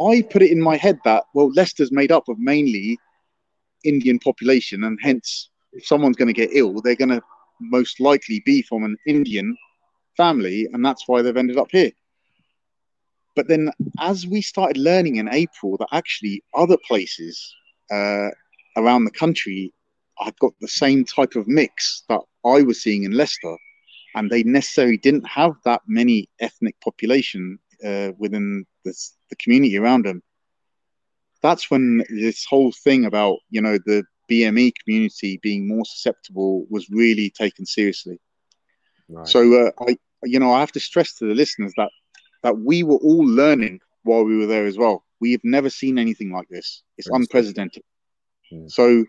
[0.00, 2.98] I put it in my head that well, Leicester's made up of mainly
[3.84, 7.22] Indian population, and hence, if someone's going to get ill, they're going to
[7.60, 9.56] most likely be from an Indian
[10.16, 11.92] family, and that's why they've ended up here.
[13.36, 13.70] But then,
[14.00, 17.54] as we started learning in April that actually other places
[17.92, 18.30] uh,
[18.76, 19.72] around the country
[20.18, 23.56] had got the same type of mix that I was seeing in Leicester,
[24.14, 30.06] and they necessarily didn't have that many ethnic population uh, within this, the community around
[30.06, 30.22] them.
[31.42, 36.88] That's when this whole thing about you know the BME community being more susceptible was
[36.88, 38.18] really taken seriously.
[39.10, 39.28] Right.
[39.28, 41.90] So uh, I, you know, I have to stress to the listeners that
[42.46, 45.04] that we were all learning while we were there as well.
[45.18, 46.84] We have never seen anything like this.
[46.96, 47.82] It's unprecedented.
[48.48, 48.68] Hmm.
[48.68, 49.04] So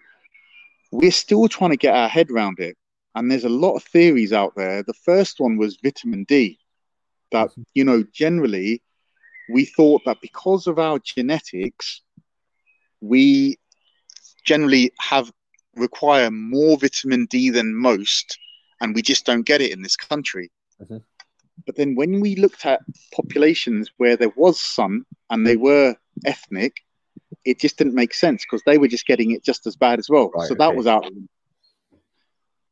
[0.92, 2.76] we're still trying to get our head around it.
[3.14, 4.82] And there's a lot of theories out there.
[4.82, 6.58] The first one was vitamin D.
[7.32, 8.82] That you know, generally,
[9.54, 12.02] we thought that because of our genetics,
[13.02, 13.60] we
[14.46, 15.32] generally have
[15.76, 18.40] require more vitamin D than most,
[18.82, 20.50] and we just don't get it in this country.
[20.82, 21.04] Mhm.
[21.66, 22.82] But then when we looked at
[23.14, 26.78] populations where there was sun and they were ethnic,
[27.46, 30.10] it just didn't make sense because they were just getting it just as bad as
[30.10, 30.30] well.
[30.30, 30.78] Right, so that okay.
[30.78, 31.06] was out.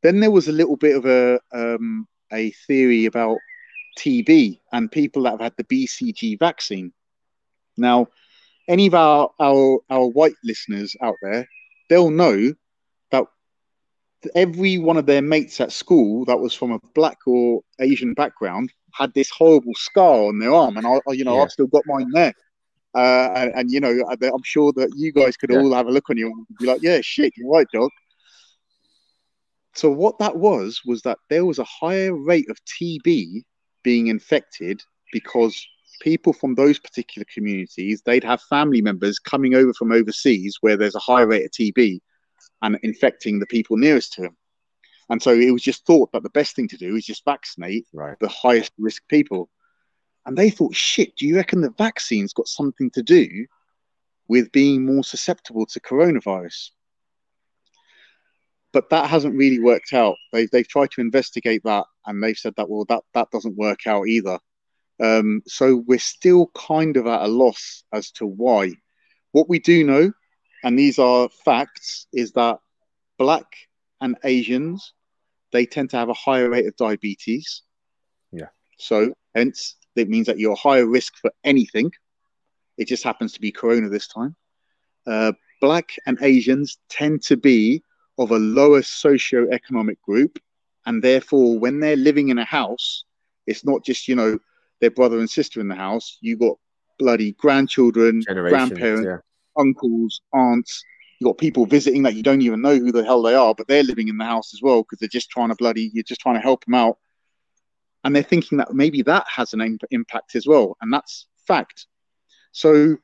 [0.04, 3.38] Then there was a little bit of a um, a theory about
[3.98, 6.94] TB and people that have had the BCG vaccine.
[7.78, 8.08] Now,
[8.68, 11.48] any of our, our our white listeners out there,
[11.90, 12.54] they'll know
[14.36, 18.72] every one of their mates at school that was from a black or Asian background
[18.94, 21.44] had this horrible scar on their arm, and I, you know, Yeah.
[21.44, 22.34] I've still got mine there.
[22.96, 25.60] Uh, and, and you know, I'm sure that you guys could Yeah.
[25.60, 27.90] all have a look on you and be like, "Yeah, shit, you're right, dog."
[29.74, 33.44] So what that was was that there was a higher rate of TB
[33.84, 35.68] being infected because
[36.02, 40.96] people from those particular communities they'd have family members coming over from overseas where there's
[40.96, 42.00] a high rate of TB
[42.62, 44.38] and infecting the people nearest to him.
[45.10, 47.86] And so it was just thought that the best thing to do is just vaccinate
[47.94, 48.18] Right.
[48.20, 49.50] the highest risk people.
[50.26, 53.46] And they thought, shit, do you reckon the vaccine's got something to do
[54.28, 56.72] with being more susceptible to coronavirus?
[58.74, 60.16] But that hasn't really worked out.
[60.34, 63.86] They've, they've tried to investigate that and they've said that, well, that, that doesn't work
[63.86, 64.40] out either.
[65.00, 68.72] Um, so we're still kind of at a loss as to why.
[69.32, 70.12] What we do know,
[70.64, 72.60] and these are facts, is that
[73.18, 73.48] black
[74.02, 74.94] and Asians
[75.56, 77.62] they tend to have a higher rate of diabetes.
[78.34, 78.50] Yeah.
[78.78, 81.92] So hence it means that you're higher risk for anything.
[82.78, 84.36] It just happens to be corona this time.
[85.08, 87.82] Uh, black and Asians tend to be
[88.18, 90.40] of a lower socio-economic group,
[90.86, 93.06] and therefore when they're living in a house,
[93.48, 94.38] it's not just you know
[94.82, 96.18] their brother and sister in the house.
[96.20, 96.58] You got
[97.00, 99.18] bloody grandchildren, grandparents, Yeah.
[99.58, 100.84] Uncles, aunts.
[101.20, 103.68] You got people visiting that you don't even know who the hell they are, but
[103.68, 105.90] they're living in the house as well because they're just trying to bloody.
[105.94, 106.98] You're just trying to help them out,
[108.04, 111.88] and they're thinking that maybe that has an im- impact as well, and that's fact.
[112.52, 112.98] So,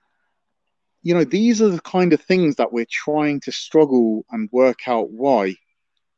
[1.03, 4.87] you know, these are the kind of things that we're trying to struggle and work
[4.87, 5.55] out why.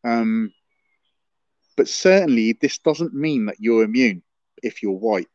[0.04, 0.52] Um,
[1.78, 4.24] but certainly, this doesn't mean that you're immune
[4.62, 5.30] if you're white,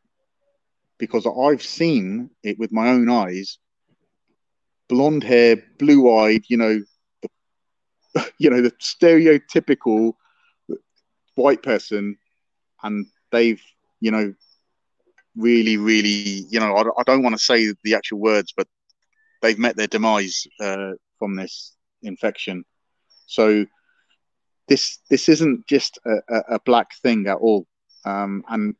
[0.97, 3.57] because I've seen it with my own eyes.
[4.89, 6.79] Blonde hair, blue eyed, you know,
[8.39, 10.13] you know, the stereotypical
[11.35, 12.17] white person,
[12.83, 13.61] and they've,
[13.99, 14.33] you know,
[15.35, 18.67] really, really, you know, I, I don't want to say the actual words, but
[19.41, 22.65] they've met their demise uh, from this infection.
[23.27, 23.65] So
[24.67, 27.67] this this isn't just a, a black thing at all.
[28.05, 28.75] Um, and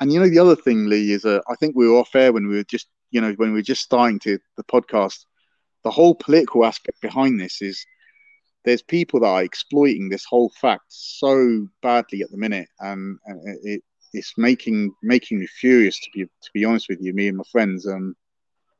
[0.00, 2.32] and you know the other thing, Lee, is uh, I think we were off air
[2.32, 5.24] when we were just you know when we were just starting to the podcast.
[5.84, 7.84] The whole political aspect behind this is
[8.64, 13.58] there's people that are exploiting this whole fact so badly at the minute, and, and
[13.64, 17.38] it, it's making making me furious to be to be honest with you, me and
[17.38, 18.14] my friends um,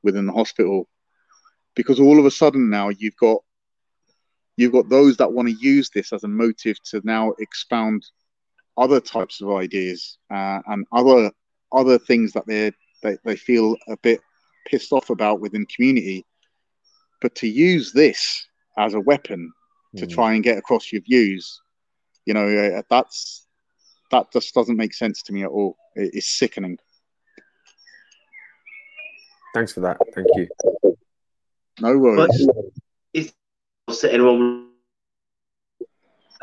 [0.02, 0.88] within the hospital,
[1.74, 3.38] because all of a sudden now you've got
[4.56, 8.04] you've got those that want to use this as a motive to now expound
[8.76, 11.30] other types of ideas uh, and other
[11.72, 12.70] other things that they
[13.02, 14.20] they they feel a bit
[14.66, 16.26] pissed off about within community
[17.20, 18.46] but to use this
[18.78, 19.52] as a weapon
[19.96, 20.10] to mm.
[20.12, 21.60] try and get across your views
[22.26, 23.46] you know uh, that's
[24.10, 26.78] that just doesn't make sense to me at all it's sickening
[29.54, 30.48] thanks for that thank you
[31.80, 32.48] no worries
[33.98, 34.68] to anyone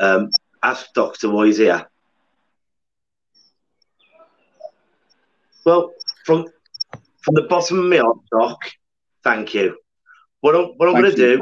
[0.00, 0.30] um,
[0.62, 1.86] ask Doctor why he's here?
[5.64, 5.92] Well,
[6.24, 6.46] from
[7.20, 8.58] from the bottom of my heart, Doc,
[9.22, 9.76] thank you.
[10.40, 11.40] What I'm, what I'm going to do,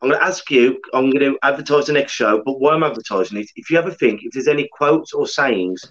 [0.00, 2.84] I'm going to ask you, I'm going to advertise the next show, but why I'm
[2.84, 5.82] advertising it, if you ever think, if there's any quotes or sayings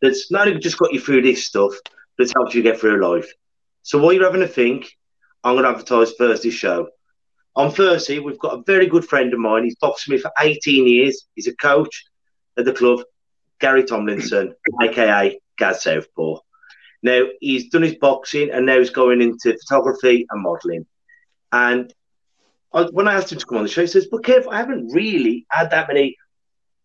[0.00, 1.72] that's not only just got you through this stuff,
[2.16, 3.30] but it's helped you get through life.
[3.82, 4.96] So while you're having a think,
[5.44, 6.88] I'm going to advertise Thursday's show.
[7.54, 9.64] On Thursday, we've got a very good friend of mine.
[9.64, 11.26] He's boxed me for 18 years.
[11.34, 12.04] He's a coach
[12.56, 13.00] at the club,
[13.60, 16.38] Gary Tomlinson, aka Gaz Southpaw.
[17.02, 20.86] Now, he's done his boxing and now he's going into photography and modelling.
[21.52, 21.92] And
[22.72, 24.56] I, when I asked him to come on the show, he says, But Kev, I
[24.56, 26.16] haven't really had that many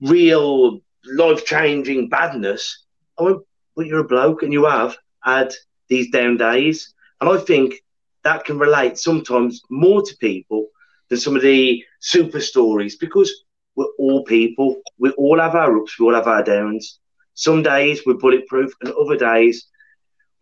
[0.02, 2.86] real life changing badness.
[3.18, 3.40] I went,
[3.76, 5.54] But you're a bloke and you have had
[5.88, 6.94] these down days.
[7.22, 7.76] And I think
[8.24, 10.68] that can relate sometimes more to people
[11.10, 13.32] than some of the super stories because
[13.76, 14.82] we're all people.
[14.98, 17.00] We all have our ups, we all have our downs.
[17.36, 19.68] Some days we're bulletproof, and other days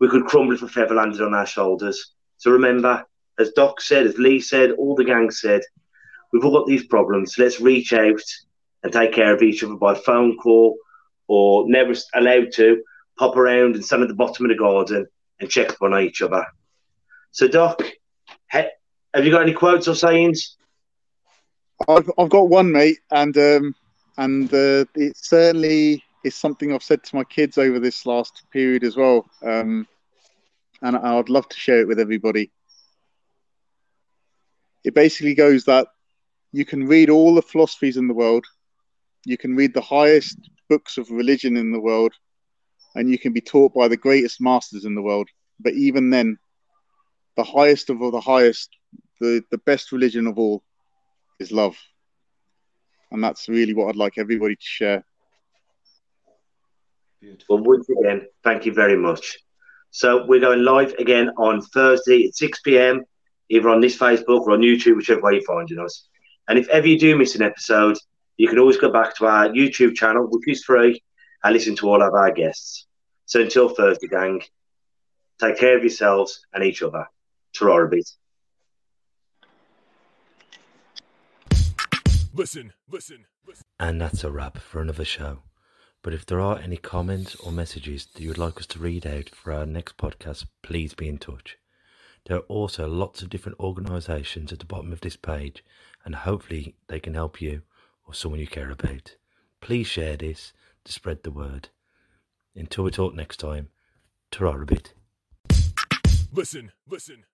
[0.00, 2.14] we could crumble if a feather landed on our shoulders.
[2.38, 3.04] So remember,
[3.38, 5.62] as Doc said, as Lee said, all the gang said,
[6.32, 7.34] we've all got these problems.
[7.34, 8.20] So Let's reach out
[8.82, 10.76] and take care of each other by phone call
[11.28, 12.82] or never allowed to
[13.18, 15.06] pop around and stand at the bottom of the garden
[15.40, 16.44] and check up on each other.
[17.30, 17.82] So, Doc,
[18.48, 20.56] have you got any quotes or sayings?
[21.88, 23.74] I've, I've got one, mate, and um,
[24.16, 28.84] and uh, it certainly is something I've said to my kids over this last period
[28.84, 29.26] as well.
[29.42, 29.86] Um,
[30.82, 32.50] and I'd love to share it with everybody.
[34.86, 35.88] It basically goes that
[36.52, 38.46] you can read all the philosophies in the world,
[39.24, 42.12] you can read the highest books of religion in the world,
[42.94, 45.28] and you can be taught by the greatest masters in the world.
[45.58, 46.38] But even then,
[47.36, 48.70] the highest of all the highest,
[49.20, 50.62] the, the best religion of all
[51.40, 51.76] is love.
[53.10, 55.04] And that's really what I'd like everybody to share.
[57.20, 57.56] Beautiful.
[57.56, 59.36] Well, once again, thank you very much.
[59.90, 63.04] So we're going live again on Thursday at 6 p.m.,
[63.48, 66.08] either on this Facebook or on YouTube, whichever way you're finding us.
[66.48, 67.96] And if ever you do miss an episode,
[68.36, 71.02] you can always go back to our YouTube channel, which is free,
[71.42, 72.86] and listen to all of our guests.
[73.24, 74.42] So until Thursday, gang,
[75.40, 77.06] take care of yourselves and each other
[77.54, 78.08] to orbit.
[82.32, 83.64] Listen, listen, listen.
[83.80, 85.38] And that's a wrap for another show.
[86.02, 89.06] But if there are any comments or messages that you would like us to read
[89.06, 91.56] out for our next podcast, please be in touch.
[92.26, 95.64] There are also lots of different organisations at the bottom of this page,
[96.04, 97.62] and hopefully they can help you
[98.04, 99.16] or someone you care about.
[99.60, 100.52] Please share this
[100.84, 101.68] to spread the word.
[102.56, 103.68] Until we talk next time,
[104.32, 104.52] ta.
[106.32, 107.24] Listen, listen.